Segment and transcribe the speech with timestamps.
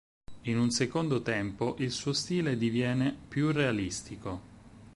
[0.45, 4.41] In un secondo tempo il suo stile diviene più realistico.